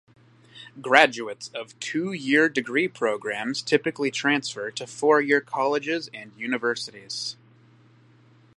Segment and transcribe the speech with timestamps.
[0.81, 7.37] Graduates of two-year degree programs typically transfer to four-year colleges and universities.